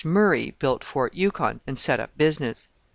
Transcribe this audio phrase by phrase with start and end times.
[0.03, 2.67] Murray built Fort Yukon, and set up business.